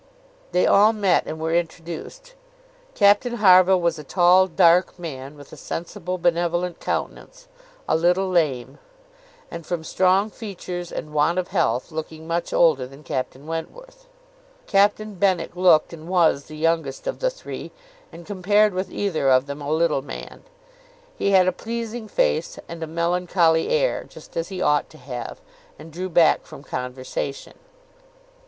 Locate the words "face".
22.07-22.57